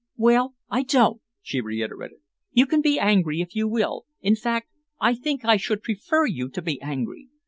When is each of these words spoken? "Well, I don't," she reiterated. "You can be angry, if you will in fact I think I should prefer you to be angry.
"Well, 0.17 0.55
I 0.67 0.81
don't," 0.81 1.21
she 1.43 1.61
reiterated. 1.61 2.21
"You 2.53 2.65
can 2.65 2.81
be 2.81 2.97
angry, 2.97 3.39
if 3.39 3.55
you 3.55 3.67
will 3.67 4.07
in 4.19 4.35
fact 4.35 4.69
I 4.99 5.13
think 5.13 5.45
I 5.45 5.57
should 5.57 5.83
prefer 5.83 6.25
you 6.25 6.49
to 6.49 6.61
be 6.63 6.81
angry. 6.81 7.27